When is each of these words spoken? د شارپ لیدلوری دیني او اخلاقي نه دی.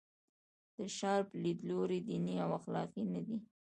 د 0.77 0.77
شارپ 0.97 1.27
لیدلوری 1.43 1.99
دیني 2.07 2.35
او 2.43 2.49
اخلاقي 2.59 3.03
نه 3.13 3.21
دی. 3.27 3.37